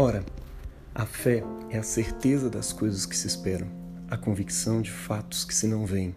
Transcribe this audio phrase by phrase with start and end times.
[0.00, 0.24] Ora,
[0.94, 3.66] a fé é a certeza das coisas que se esperam,
[4.08, 6.14] a convicção de fatos que se não veem.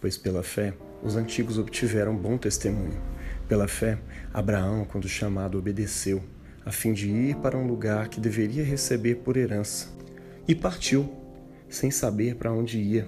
[0.00, 3.00] Pois pela fé, os antigos obtiveram bom testemunho.
[3.46, 4.00] Pela fé,
[4.32, 6.24] Abraão, quando chamado, obedeceu,
[6.66, 9.90] a fim de ir para um lugar que deveria receber por herança.
[10.48, 11.08] E partiu,
[11.68, 13.06] sem saber para onde ia.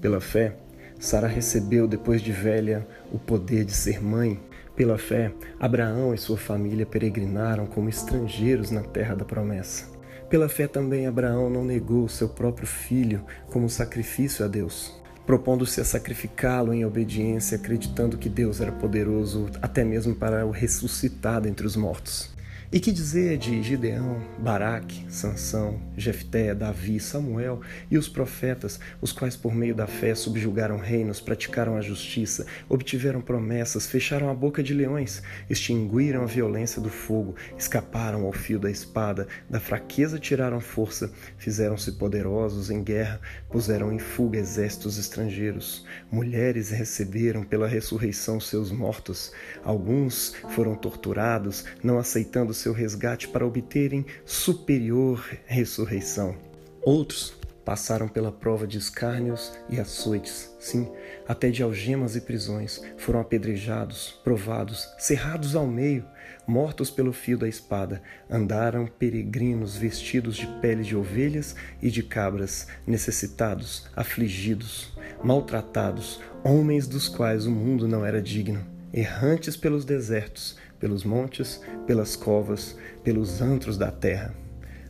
[0.00, 0.58] Pela fé,
[1.00, 4.38] Sara recebeu, depois de velha, o poder de ser mãe
[4.80, 9.84] pela fé, Abraão e sua família peregrinaram como estrangeiros na terra da promessa.
[10.30, 15.84] Pela fé também Abraão não negou seu próprio filho como sacrifício a Deus, propondo-se a
[15.84, 21.76] sacrificá-lo em obediência, acreditando que Deus era poderoso até mesmo para o ressuscitar dentre os
[21.76, 22.32] mortos.
[22.72, 27.60] E que dizer de Gideão, Baraque, Sansão, Jefté, Davi, Samuel
[27.90, 33.20] e os profetas, os quais por meio da fé subjugaram reinos, praticaram a justiça, obtiveram
[33.20, 35.20] promessas, fecharam a boca de leões,
[35.50, 41.90] extinguiram a violência do fogo, escaparam ao fio da espada, da fraqueza tiraram força, fizeram-se
[41.90, 45.84] poderosos em guerra, puseram em fuga exércitos estrangeiros.
[46.08, 49.32] Mulheres receberam pela ressurreição seus mortos.
[49.64, 56.36] Alguns foram torturados, não aceitando seu resgate para obterem superior ressurreição.
[56.82, 60.90] Outros passaram pela prova de escárnios e açoites, sim,
[61.28, 66.04] até de algemas e prisões, foram apedrejados, provados, cerrados ao meio,
[66.46, 72.66] mortos pelo fio da espada, andaram peregrinos vestidos de pele de ovelhas e de cabras,
[72.86, 81.04] necessitados, afligidos, maltratados, homens dos quais o mundo não era digno, errantes pelos desertos, pelos
[81.04, 84.34] montes, pelas covas, pelos antros da terra.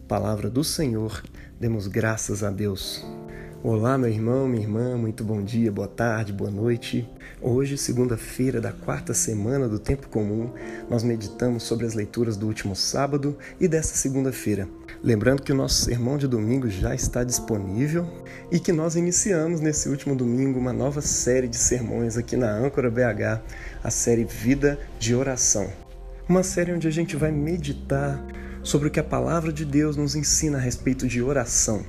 [0.07, 1.23] Palavra do Senhor,
[1.59, 3.05] demos graças a Deus.
[3.63, 7.07] Olá, meu irmão, minha irmã, muito bom dia, boa tarde, boa noite.
[7.43, 10.51] Hoje, segunda-feira da quarta semana do Tempo Comum,
[10.89, 14.67] nós meditamos sobre as leituras do último sábado e dessa segunda-feira.
[15.03, 18.07] Lembrando que o nosso sermão de domingo já está disponível
[18.53, 22.91] e que nós iniciamos nesse último domingo uma nova série de sermões aqui na Âncora
[22.91, 23.41] BH,
[23.83, 25.73] a série Vida de Oração.
[26.29, 28.23] Uma série onde a gente vai meditar
[28.63, 31.83] sobre o que a palavra de Deus nos ensina a respeito de oração.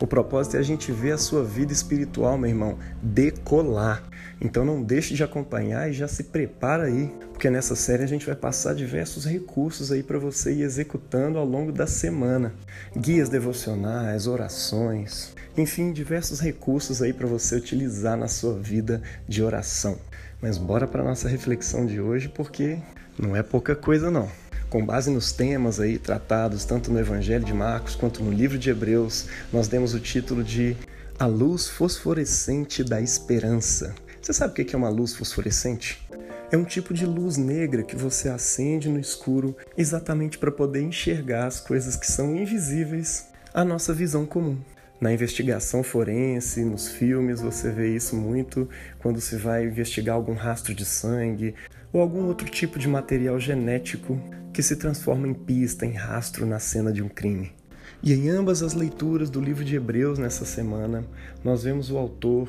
[0.00, 4.02] O propósito é a gente ver a sua vida espiritual, meu irmão, decolar.
[4.40, 8.26] Então não deixe de acompanhar e já se prepara aí, porque nessa série a gente
[8.26, 12.52] vai passar diversos recursos aí para você ir executando ao longo da semana.
[12.96, 19.98] Guias devocionais, orações, enfim, diversos recursos aí para você utilizar na sua vida de oração.
[20.42, 22.78] Mas bora para nossa reflexão de hoje, porque
[23.18, 24.28] não é pouca coisa não
[24.74, 28.70] com base nos temas aí tratados tanto no Evangelho de Marcos quanto no livro de
[28.70, 30.76] Hebreus, nós demos o título de
[31.16, 33.94] A Luz Fosforescente da Esperança.
[34.20, 36.04] Você sabe o que é uma luz fosforescente?
[36.50, 41.46] É um tipo de luz negra que você acende no escuro exatamente para poder enxergar
[41.46, 44.58] as coisas que são invisíveis à nossa visão comum.
[45.00, 48.68] Na investigação forense, nos filmes, você vê isso muito
[48.98, 51.54] quando se vai investigar algum rastro de sangue
[51.92, 54.20] ou algum outro tipo de material genético
[54.54, 57.52] que se transforma em pista, em rastro na cena de um crime.
[58.00, 61.04] E em ambas as leituras do livro de Hebreus nessa semana,
[61.42, 62.48] nós vemos o autor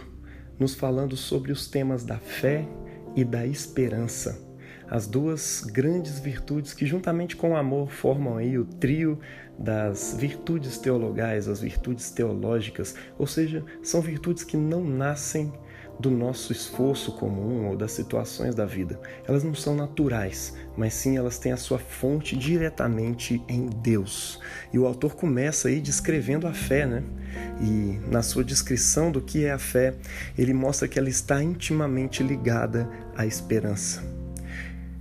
[0.59, 2.67] nos falando sobre os temas da fé
[3.15, 4.39] e da esperança.
[4.87, 9.19] As duas grandes virtudes que, juntamente com o amor, formam aí o trio
[9.57, 15.51] das virtudes teologais, as virtudes teológicas, ou seja, são virtudes que não nascem
[15.99, 18.99] do nosso esforço comum ou das situações da vida.
[19.27, 24.39] Elas não são naturais, mas sim elas têm a sua fonte diretamente em Deus.
[24.73, 27.03] E o autor começa aí descrevendo a fé, né?
[27.61, 29.93] E na sua descrição do que é a fé,
[30.37, 34.03] ele mostra que ela está intimamente ligada à esperança.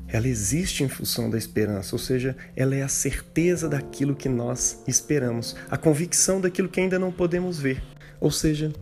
[0.06, 4.81] Ela existe em função da esperança, ou seja, ela é a certeza daquilo que nós
[4.87, 7.82] esperamos, a convicção daquilo que ainda não podemos ver.
[8.21, 8.72] Ou seja,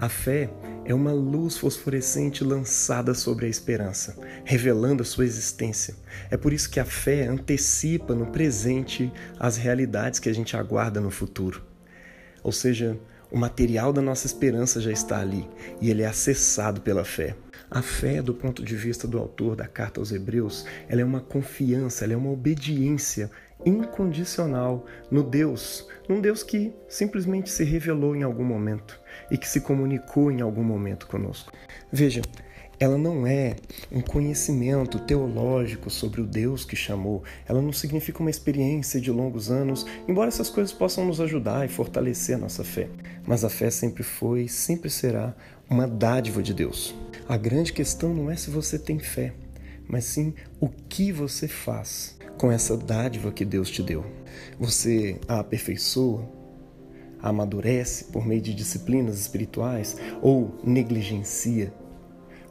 [0.00, 0.48] a fé
[0.84, 5.96] é uma luz fosforescente lançada sobre a esperança, revelando a sua existência.
[6.30, 11.00] É por isso que a fé antecipa no presente as realidades que a gente aguarda
[11.00, 11.64] no futuro.
[12.44, 12.96] Ou seja,
[13.28, 15.48] o material da nossa esperança já está ali
[15.80, 17.34] e ele é acessado pela fé.
[17.68, 21.20] A fé, do ponto de vista do autor da carta aos Hebreus, ela é uma
[21.20, 23.32] confiança, ela é uma obediência
[23.66, 28.98] incondicional no Deus, num Deus que simplesmente se revelou em algum momento
[29.30, 31.52] e que se comunicou em algum momento conosco.
[31.92, 32.22] Veja,
[32.80, 33.56] ela não é
[33.90, 39.50] um conhecimento teológico sobre o Deus que chamou, ela não significa uma experiência de longos
[39.50, 42.88] anos, embora essas coisas possam nos ajudar e fortalecer a nossa fé.
[43.26, 45.34] Mas a fé sempre foi sempre será
[45.68, 46.94] uma dádiva de Deus.
[47.28, 49.34] A grande questão não é se você tem fé,
[49.88, 54.04] mas sim o que você faz com essa dádiva que Deus te deu?
[54.58, 56.37] Você a aperfeiçoa?
[57.22, 61.72] Amadurece por meio de disciplinas espirituais ou negligencia?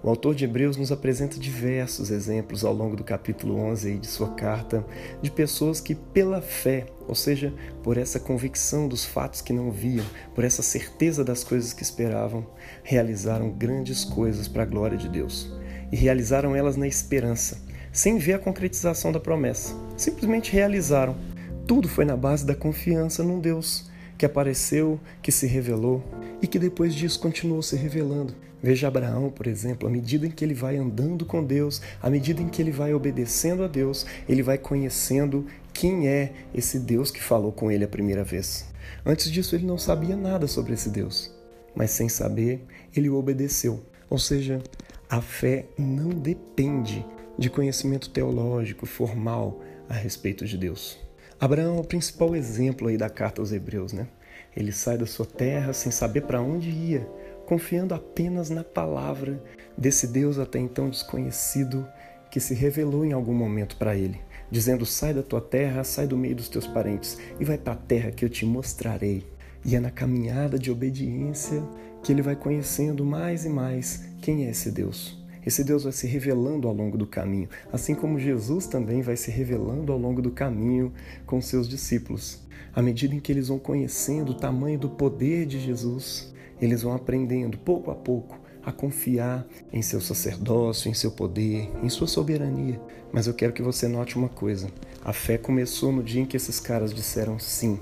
[0.04, 4.30] O autor de Hebreus nos apresenta diversos exemplos ao longo do capítulo 11 de sua
[4.36, 4.86] carta
[5.24, 10.06] de pessoas que, pela fé, ou seja, por essa convicção dos fatos que não viam,
[10.36, 12.46] por essa certeza das coisas que esperavam,
[12.84, 15.52] realizaram grandes coisas para a glória de Deus.
[15.92, 17.60] E realizaram elas na esperança,
[17.92, 19.76] sem ver a concretização da promessa.
[19.98, 21.18] Simplesmente realizaram.
[21.66, 26.04] Tudo foi na base da confiança num Deus que apareceu, que se revelou
[26.42, 28.34] e que depois disso continuou se revelando.
[28.62, 32.42] Veja Abraão, por exemplo, à medida em que ele vai andando com Deus, à medida
[32.42, 37.22] em que ele vai obedecendo a Deus, ele vai conhecendo quem é esse Deus que
[37.22, 38.66] falou com ele a primeira vez.
[39.06, 41.32] Antes disso, ele não sabia nada sobre esse Deus,
[41.76, 42.66] mas sem saber,
[42.96, 43.84] ele o obedeceu.
[44.10, 44.60] Ou seja,
[45.08, 47.06] a fé não depende
[47.38, 50.98] de conhecimento teológico formal a respeito de Deus.
[51.40, 54.08] Abraão é o principal exemplo aí da carta aos Hebreus, né?
[54.56, 57.08] Ele sai da sua terra sem saber para onde ia,
[57.46, 59.40] confiando apenas na palavra
[59.78, 61.88] desse Deus até então desconhecido
[62.32, 64.20] que se revelou em algum momento para ele,
[64.50, 67.78] dizendo: Sai da tua terra, sai do meio dos teus parentes e vai para a
[67.78, 69.24] terra que eu te mostrarei.
[69.64, 71.64] E é na caminhada de obediência
[72.02, 75.24] que ele vai conhecendo mais e mais quem é esse Deus.
[75.48, 79.32] Esse Deus vai se revelando ao longo do caminho, assim como Jesus também vai se
[79.32, 80.92] revelando ao longo do caminho
[81.26, 82.42] com seus discípulos.
[82.76, 86.94] À medida em que eles vão conhecendo o tamanho do poder de Jesus, eles vão
[86.94, 92.82] aprendendo pouco a pouco a confiar em seu sacerdócio, em seu poder, em sua soberania.
[93.14, 94.68] Mas eu quero que você note uma coisa:
[95.02, 97.80] a fé começou no dia em que esses caras disseram sim,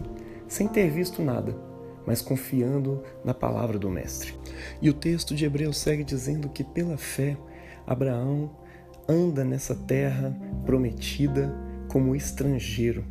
[0.48, 1.58] sem ter visto nada,
[2.06, 4.36] mas confiando na palavra do Mestre.
[4.80, 7.36] E o texto de Hebreus segue dizendo que pela fé,
[7.86, 8.52] Abraão
[9.08, 10.36] anda nessa terra
[10.66, 11.54] prometida
[11.88, 13.06] como estrangeiro,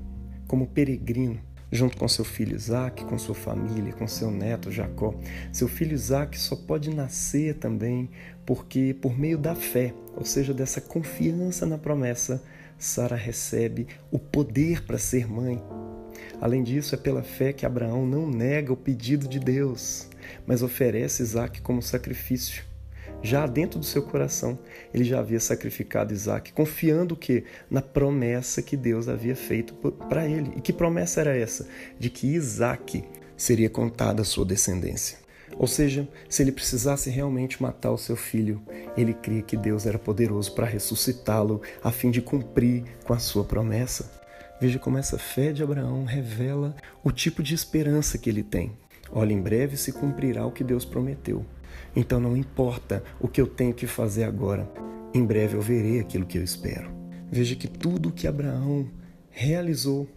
[0.46, 1.40] como peregrino
[1.74, 5.12] junto com seu filho Isaac, com sua família, com seu neto Jacó.
[5.52, 8.08] Seu filho Isaac só pode nascer também
[8.46, 12.40] porque, por meio da fé, ou seja, dessa confiança na promessa,
[12.78, 15.60] Sara recebe o poder para ser mãe.
[16.40, 20.08] Além disso, é pela fé que Abraão não nega o pedido de Deus,
[20.46, 22.64] mas oferece Isaac como sacrifício
[23.24, 24.58] já dentro do seu coração,
[24.92, 29.72] ele já havia sacrificado Isaac, confiando que na promessa que Deus havia feito
[30.10, 30.52] para ele.
[30.56, 31.66] E que promessa era essa?
[31.98, 33.02] De que Isaac
[33.34, 35.16] seria contada a sua descendência.
[35.56, 38.60] Ou seja, se ele precisasse realmente matar o seu filho,
[38.94, 43.42] ele cria que Deus era poderoso para ressuscitá-lo a fim de cumprir com a sua
[43.42, 44.20] promessa.
[44.60, 48.72] Veja como essa fé de Abraão revela o tipo de esperança que ele tem.
[49.10, 51.46] Olha, em breve se cumprirá o que Deus prometeu.
[51.94, 54.70] Então não importa o que eu tenho que fazer agora,
[55.12, 56.90] em breve eu verei aquilo que eu espero.
[57.30, 58.88] Veja que tudo o que Abraão
[59.30, 60.08] realizou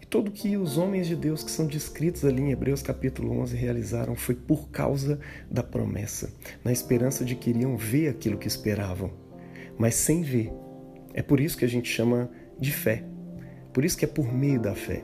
[0.00, 3.56] e tudo que os homens de Deus que são descritos ali em Hebreus capítulo 11
[3.56, 5.18] realizaram foi por causa
[5.50, 6.32] da promessa,
[6.64, 9.10] na esperança de que iriam ver aquilo que esperavam,
[9.78, 10.52] mas sem ver.
[11.14, 13.04] É por isso que a gente chama de fé.
[13.72, 15.02] Por isso que é por meio da fé.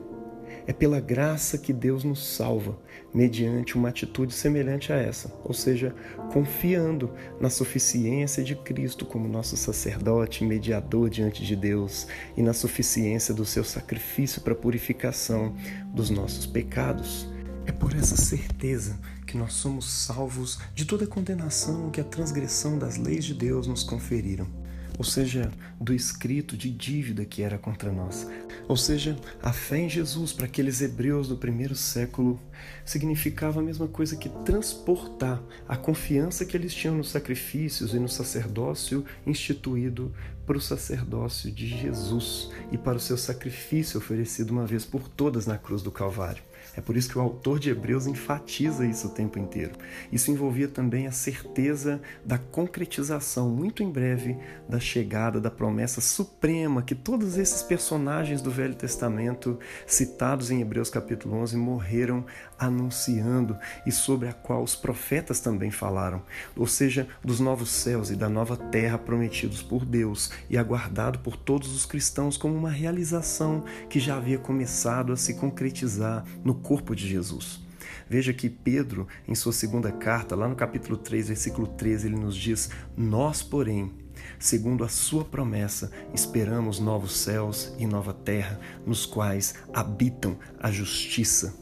[0.65, 2.77] É pela graça que Deus nos salva,
[3.13, 5.93] mediante uma atitude semelhante a essa, ou seja,
[6.31, 12.07] confiando na suficiência de Cristo como nosso sacerdote mediador diante de Deus
[12.37, 15.53] e na suficiência do seu sacrifício para a purificação
[15.93, 17.27] dos nossos pecados.
[17.65, 22.77] É por essa certeza que nós somos salvos de toda a condenação que a transgressão
[22.77, 24.62] das leis de Deus nos conferiram
[25.03, 28.25] ou seja, do escrito de dívida que era contra nós.
[28.69, 32.39] Ou seja, a fé em Jesus para aqueles hebreus do primeiro século
[32.85, 38.07] significava a mesma coisa que transportar a confiança que eles tinham nos sacrifícios e no
[38.07, 44.85] sacerdócio instituído para o sacerdócio de Jesus e para o seu sacrifício oferecido uma vez
[44.85, 46.41] por todas na cruz do Calvário.
[46.75, 49.73] É por isso que o autor de Hebreus enfatiza isso o tempo inteiro.
[50.11, 54.37] Isso envolvia também a certeza da concretização, muito em breve,
[54.67, 60.89] da chegada da promessa suprema que todos esses personagens do Velho Testamento, citados em Hebreus
[60.89, 62.25] capítulo 11, morreram
[62.57, 66.23] anunciando e sobre a qual os profetas também falaram,
[66.55, 71.35] ou seja, dos novos céus e da nova terra prometidos por Deus e aguardado por
[71.35, 76.95] todos os cristãos como uma realização que já havia começado a se concretizar no corpo
[76.95, 77.61] de Jesus.
[78.09, 82.35] Veja que Pedro, em sua segunda carta, lá no capítulo 3, versículo 13, ele nos
[82.35, 83.91] diz: Nós, porém,
[84.39, 91.53] segundo a sua promessa, esperamos novos céus e nova terra, nos quais habitam a justiça.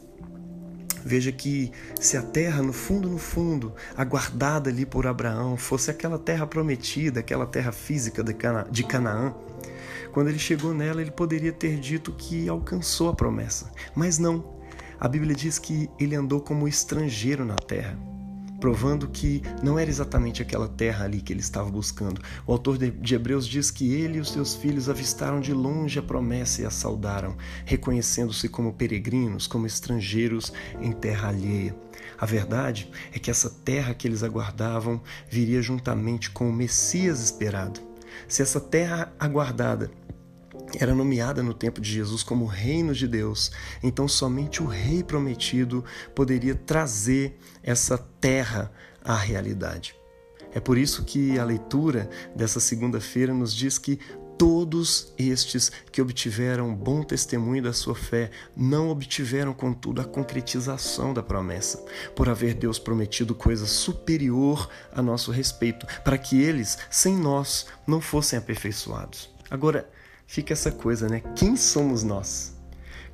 [1.04, 6.18] Veja que se a terra, no fundo, no fundo, aguardada ali por Abraão, fosse aquela
[6.18, 9.34] terra prometida, aquela terra física de Canaã,
[10.12, 14.61] Quando ele chegou nela, ele poderia ter dito que alcançou a promessa, mas não.
[15.02, 17.98] A Bíblia diz que ele andou como estrangeiro na terra
[18.60, 22.22] provando que não era exatamente aquela terra ali que ele estava buscando.
[22.46, 26.02] O autor de Hebreus diz que ele e os seus filhos avistaram de longe a
[26.02, 31.74] promessa e a saudaram, reconhecendo-se como peregrinos, como estrangeiros em terra alheia.
[32.16, 37.80] A verdade é que essa terra que eles aguardavam viria juntamente com o Messias esperado.
[38.28, 39.90] Se essa terra aguardada
[40.78, 43.52] era nomeada no tempo de Jesus como Reino de Deus,
[43.82, 48.72] então somente o Rei prometido poderia trazer essa terra
[49.04, 49.94] à realidade.
[50.54, 53.98] É por isso que a leitura dessa segunda-feira nos diz que
[54.42, 61.22] todos estes que obtiveram bom testemunho da sua fé não obtiveram, contudo, a concretização da
[61.22, 61.84] promessa,
[62.16, 68.00] por haver Deus prometido coisa superior a nosso respeito, para que eles, sem nós, não
[68.00, 69.30] fossem aperfeiçoados.
[69.48, 69.88] Agora,
[70.26, 71.22] fica essa coisa, né?
[71.36, 72.54] Quem somos nós?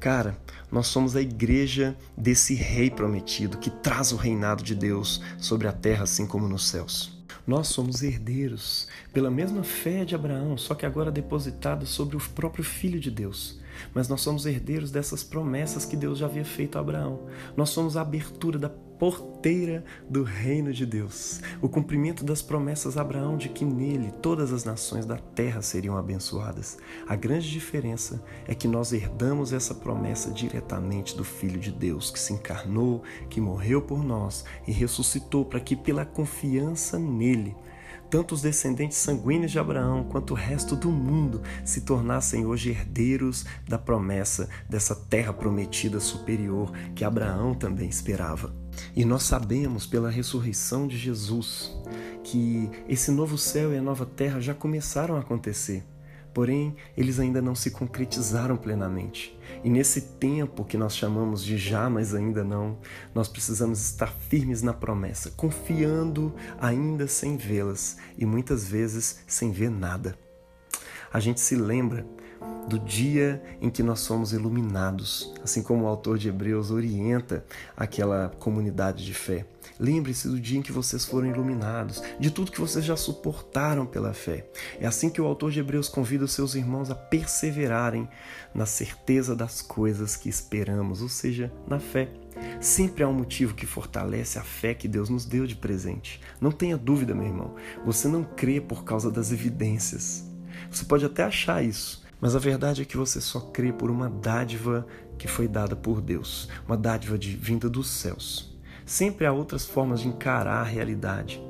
[0.01, 0.39] Cara,
[0.71, 5.73] nós somos a igreja desse rei prometido que traz o reinado de Deus sobre a
[5.73, 7.19] terra, assim como nos céus.
[7.47, 12.63] Nós somos herdeiros pela mesma fé de Abraão, só que agora depositada sobre o próprio
[12.63, 13.59] Filho de Deus
[13.95, 17.27] mas nós somos herdeiros dessas promessas que Deus já havia feito a Abraão.
[17.57, 23.03] Nós somos a abertura da porteira do reino de Deus, o cumprimento das promessas a
[23.03, 26.79] Abraão de que nele todas as nações da terra seriam abençoadas.
[27.07, 32.19] A grande diferença é que nós herdamos essa promessa diretamente do Filho de Deus, que
[32.19, 37.55] se encarnou, que morreu por nós e ressuscitou para que, pela confiança nele,
[38.11, 43.45] tanto os descendentes sanguíneos de Abraão quanto o resto do mundo se tornassem hoje herdeiros
[43.69, 48.68] da promessa dessa terra prometida superior que Abraão também esperava.
[48.95, 51.77] E nós sabemos pela ressurreição de Jesus
[52.25, 55.85] que esse novo céu e a nova terra já começaram a acontecer
[56.39, 59.37] porém eles ainda não se concretizaram plenamente.
[59.65, 62.79] E nesse tempo que nós chamamos de já, mas ainda não,
[63.13, 69.69] nós precisamos estar firmes na promessa, confiando ainda sem vê-las e muitas vezes sem ver
[69.69, 70.17] nada.
[71.13, 72.07] A gente se lembra
[72.69, 77.45] do dia em que nós somos iluminados, assim como o autor de Hebreus orienta
[77.77, 79.47] aquela comunidade de fé.
[79.81, 84.13] Lembre-se do dia em que vocês foram iluminados, de tudo que vocês já suportaram pela
[84.13, 84.47] fé.
[84.79, 88.09] É assim que o autor de Hebreus convida os seus irmãos a perseverarem
[88.55, 92.11] na certeza das coisas que esperamos, ou seja, na fé.
[92.61, 96.21] Sempre há um motivo que fortalece a fé que Deus nos deu de presente.
[96.41, 100.25] Não tenha dúvida, meu irmão, você não crê por causa das evidências.
[100.71, 104.09] Você pode até achar isso, mas a verdade é que você só crê por uma
[104.09, 104.87] dádiva
[105.19, 108.57] que foi dada por Deus, uma dádiva de vinda dos céus.
[108.85, 111.43] Sempre há outras formas de encarar a realidade.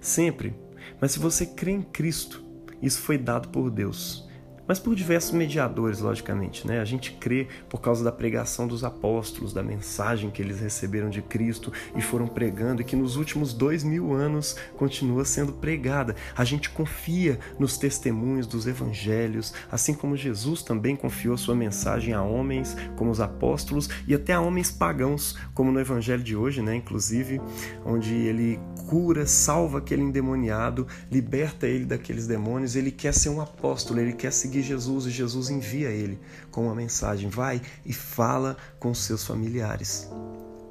[0.00, 0.54] Sempre.
[1.00, 2.42] Mas se você crê em Cristo,
[2.80, 4.28] isso foi dado por Deus
[4.72, 6.66] mas por diversos mediadores, logicamente.
[6.66, 6.80] Né?
[6.80, 11.20] A gente crê por causa da pregação dos apóstolos, da mensagem que eles receberam de
[11.20, 16.16] Cristo e foram pregando e que nos últimos dois mil anos continua sendo pregada.
[16.34, 22.22] A gente confia nos testemunhos dos evangelhos, assim como Jesus também confiou sua mensagem a
[22.22, 26.74] homens, como os apóstolos, e até a homens pagãos, como no evangelho de hoje, né?
[26.74, 27.42] inclusive,
[27.84, 32.74] onde ele cura, salva aquele endemoniado, liberta ele daqueles demônios.
[32.74, 36.18] Ele quer ser um apóstolo, ele quer seguir Jesus e Jesus envia ele
[36.50, 40.08] com uma mensagem: vai e fala com seus familiares.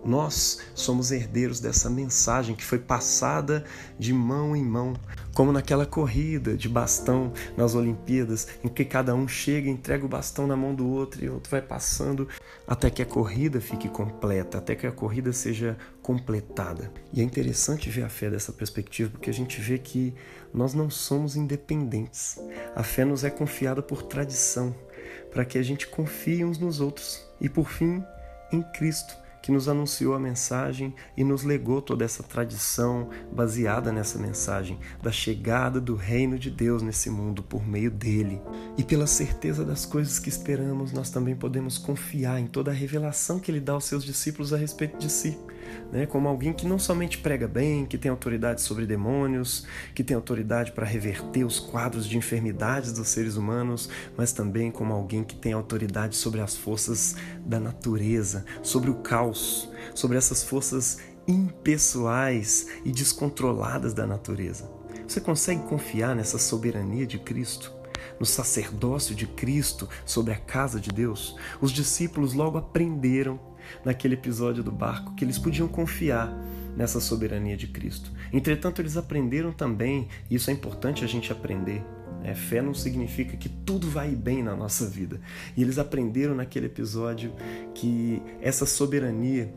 [0.03, 3.63] Nós somos herdeiros dessa mensagem que foi passada
[3.99, 4.93] de mão em mão,
[5.33, 10.47] como naquela corrida de bastão nas Olimpíadas, em que cada um chega, entrega o bastão
[10.47, 12.27] na mão do outro e o outro vai passando
[12.67, 16.91] até que a corrida fique completa, até que a corrida seja completada.
[17.13, 20.15] E é interessante ver a fé dessa perspectiva, porque a gente vê que
[20.53, 22.39] nós não somos independentes.
[22.75, 24.75] A fé nos é confiada por tradição,
[25.29, 28.03] para que a gente confie uns nos outros e, por fim,
[28.51, 34.19] em Cristo que nos anunciou a mensagem e nos legou toda essa tradição baseada nessa
[34.19, 38.41] mensagem da chegada do reino de Deus nesse mundo por meio dele.
[38.77, 43.39] E pela certeza das coisas que esperamos, nós também podemos confiar em toda a revelação
[43.39, 45.37] que ele dá aos seus discípulos a respeito de si
[45.91, 50.15] né, como alguém que não somente prega bem, que tem autoridade sobre demônios, que tem
[50.15, 55.35] autoridade para reverter os quadros de enfermidades dos seres humanos, mas também como alguém que
[55.35, 62.91] tem autoridade sobre as forças da natureza, sobre o caos, sobre essas forças impessoais e
[62.91, 64.69] descontroladas da natureza.
[65.07, 67.81] Você consegue confiar nessa soberania de Cristo?
[68.19, 73.39] no sacerdócio de Cristo sobre a casa de Deus, os discípulos logo aprenderam
[73.83, 76.31] naquele episódio do barco que eles podiam confiar
[76.75, 78.11] nessa soberania de Cristo.
[78.31, 81.83] Entretanto, eles aprenderam também, e isso é importante a gente aprender,
[82.21, 82.35] Né?
[82.35, 85.19] Fé não significa que tudo vai bem na nossa vida.
[85.57, 87.33] E eles aprenderam naquele episódio
[87.73, 89.53] que essa soberania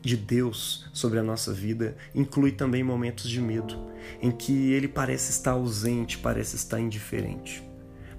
[0.00, 5.30] de Deus sobre a nossa vida inclui também momentos de medo, em que ele parece
[5.32, 7.66] estar ausente, parece estar indiferente.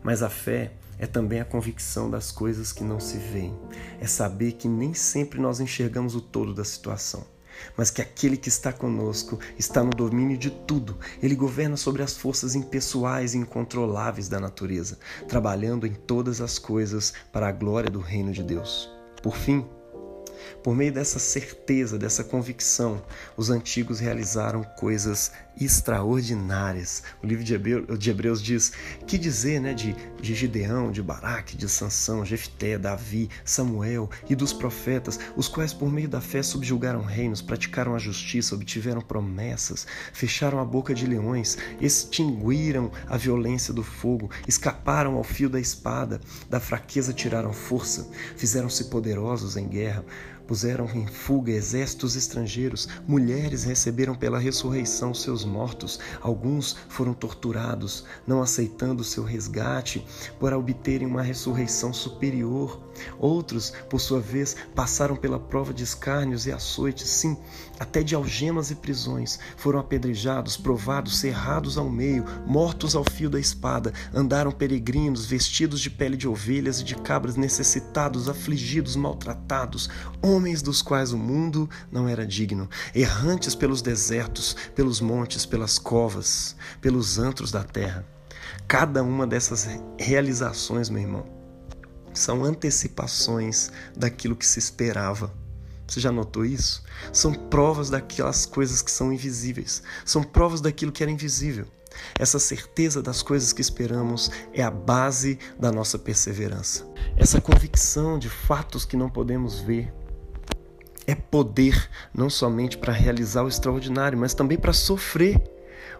[0.03, 3.57] Mas a fé é também a convicção das coisas que não se veem,
[3.99, 7.25] é saber que nem sempre nós enxergamos o todo da situação
[7.77, 10.97] mas que aquele que está conosco está no domínio de tudo.
[11.21, 14.97] Ele governa sobre as forças impessoais e incontroláveis da natureza,
[15.27, 18.89] trabalhando em todas as coisas para a glória do reino de Deus.
[19.21, 19.65] Por fim,
[20.63, 23.01] por meio dessa certeza, dessa convicção,
[23.37, 27.03] os antigos realizaram coisas extraordinárias.
[27.23, 28.73] O livro de Hebreus diz:
[29.07, 34.53] que dizer né, de, de Gideão, de Baraque, de Sansão, Jefté, Davi, Samuel e dos
[34.53, 40.59] profetas, os quais, por meio da fé, subjugaram reinos, praticaram a justiça, obtiveram promessas, fecharam
[40.59, 46.59] a boca de leões, extinguiram a violência do fogo, escaparam ao fio da espada, da
[46.59, 50.03] fraqueza tiraram força, fizeram-se poderosos em guerra
[50.47, 58.41] Puseram em fuga exércitos estrangeiros, mulheres receberam pela ressurreição seus mortos, alguns foram torturados, não
[58.41, 60.05] aceitando seu resgate,
[60.39, 62.79] para obterem uma ressurreição superior.
[63.19, 67.37] Outros, por sua vez, passaram pela prova de escárnios e açoites, sim,
[67.79, 73.39] até de algemas e prisões, foram apedrejados, provados, cerrados ao meio, mortos ao fio da
[73.39, 79.89] espada, andaram peregrinos, vestidos de pele de ovelhas e de cabras, necessitados, afligidos, maltratados,
[80.21, 86.55] homens dos quais o mundo não era digno, errantes pelos desertos, pelos montes, pelas covas,
[86.81, 88.05] pelos antros da terra.
[88.67, 89.67] Cada uma dessas
[89.99, 91.25] realizações, meu irmão,
[92.13, 95.31] são antecipações daquilo que se esperava.
[95.87, 96.83] Você já notou isso?
[97.13, 101.67] São provas daquelas coisas que são invisíveis, são provas daquilo que era invisível.
[102.19, 106.85] Essa certeza das coisas que esperamos é a base da nossa perseverança.
[107.15, 109.93] Essa convicção de fatos que não podemos ver
[111.07, 115.41] é poder não somente para realizar o extraordinário, mas também para sofrer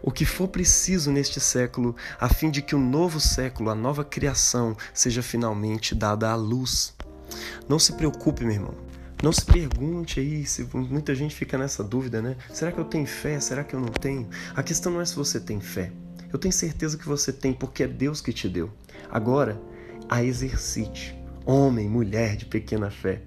[0.02, 4.04] o que for preciso neste século, a fim de que o novo século, a nova
[4.04, 6.94] criação, seja finalmente dada à luz.
[7.68, 8.74] Não se preocupe, meu irmão.
[9.22, 12.36] Não se pergunte aí, se muita gente fica nessa dúvida, né?
[12.52, 13.40] Será que eu tenho fé?
[13.40, 14.28] Será que eu não tenho?
[14.54, 15.90] A questão não é se você tem fé.
[16.30, 18.70] Eu tenho certeza que você tem, porque é Deus que te deu.
[19.10, 19.60] Agora,
[20.08, 21.16] a exercite.
[21.46, 23.22] Homem, mulher de pequena fé.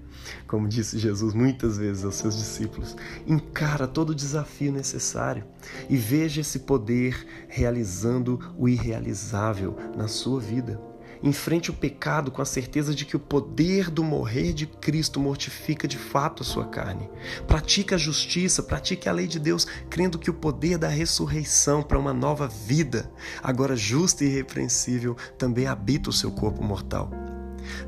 [0.46, 5.44] Como disse Jesus muitas vezes aos seus discípulos, encara todo o desafio necessário
[5.88, 10.89] e veja esse poder realizando o irrealizável na sua vida.
[11.22, 15.86] Enfrente o pecado com a certeza de que o poder do morrer de Cristo mortifica
[15.86, 17.10] de fato a sua carne.
[17.46, 21.98] Pratique a justiça, pratique a lei de Deus, crendo que o poder da ressurreição para
[21.98, 23.10] uma nova vida,
[23.42, 27.10] agora justa e irrepreensível, também habita o seu corpo mortal.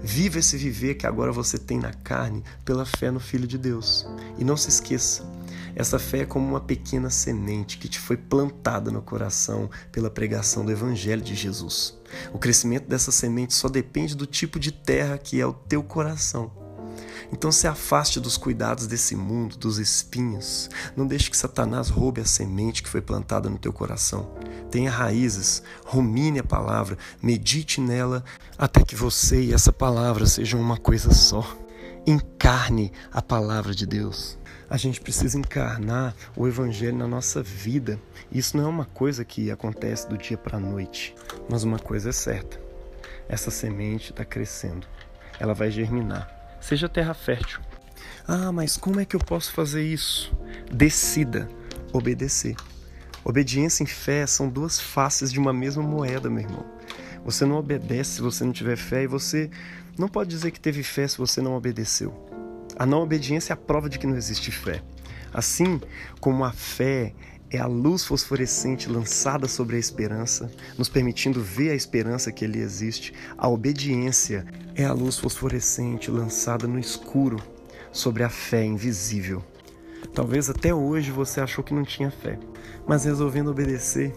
[0.03, 4.07] Viva esse viver que agora você tem na carne pela fé no Filho de Deus.
[4.39, 5.25] E não se esqueça,
[5.75, 10.65] essa fé é como uma pequena semente que te foi plantada no coração pela pregação
[10.65, 11.99] do Evangelho de Jesus.
[12.33, 16.63] O crescimento dessa semente só depende do tipo de terra que é o teu coração.
[17.33, 20.69] Então se afaste dos cuidados desse mundo, dos espinhos.
[20.95, 24.31] Não deixe que Satanás roube a semente que foi plantada no teu coração.
[24.71, 28.23] Tenha raízes, rumine a palavra, medite nela
[28.59, 31.57] até que você e essa palavra sejam uma coisa só.
[32.07, 34.37] Encarne a palavra de Deus.
[34.73, 38.01] A gente precisa encarnar o Evangelho na nossa vida.
[38.33, 41.15] Isso não é uma coisa que acontece do dia para a noite,
[41.47, 42.59] mas uma coisa é certa:
[43.29, 44.87] essa semente está crescendo,
[45.39, 46.27] ela vai germinar
[46.59, 47.61] Seja terra fértil.
[48.27, 50.35] Ah, mas como é que eu posso fazer isso?
[50.73, 51.51] Decida
[51.93, 52.57] obedecer.
[53.23, 56.65] Obediência e fé são duas faces de uma mesma moeda, meu irmão.
[57.27, 59.51] Você não obedece se você não tiver fé e você
[59.99, 62.32] não pode dizer que teve fé se você não obedeceu.
[62.77, 64.83] A não obediência é a prova de que não existe fé.
[65.33, 65.81] Assim
[66.21, 67.15] como a fé
[67.51, 72.61] é a luz fosforescente lançada sobre a esperança, nos permitindo ver a esperança que ali
[72.61, 73.13] existe.
[73.37, 77.37] A obediência é a luz fosforescente lançada no escuro
[77.93, 79.45] sobre a fé invisível.
[80.15, 82.39] Talvez até hoje você achou que não tinha fé,
[82.87, 84.15] mas resolvendo obedecer,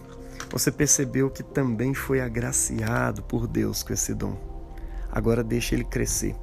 [0.50, 4.38] você percebeu que também foi agraciado por Deus com esse dom.
[5.10, 6.34] Agora deixe ele crescer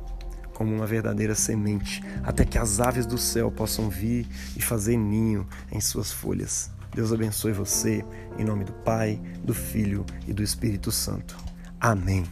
[0.54, 5.48] como uma verdadeira semente, até que as aves do céu possam vir e fazer ninho
[5.72, 6.72] em suas folhas.
[6.94, 8.06] Deus abençoe você,
[8.38, 11.36] em nome do Pai, do Filho e do Espírito Santo.
[11.80, 12.24] Amém.